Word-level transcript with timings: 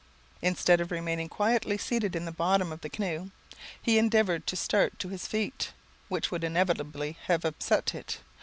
Instead 0.41 0.81
of 0.81 0.89
remaining 0.89 1.29
quietly 1.29 1.77
seated 1.77 2.15
in 2.15 2.25
the 2.25 2.31
bottom 2.31 2.71
of 2.71 2.81
the 2.81 2.89
canoe, 2.89 3.29
he 3.79 3.99
endeavoured 3.99 4.47
to 4.47 4.55
start 4.55 4.97
to 4.97 5.09
his 5.09 5.27
feet, 5.27 5.73
which 6.09 6.31
would 6.31 6.43
inevitably 6.43 7.19
have 7.27 7.45
upset 7.45 7.93
it. 7.93 8.17